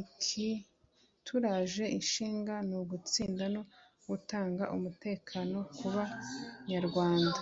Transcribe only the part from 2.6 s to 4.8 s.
n’ugutsinda no gutanga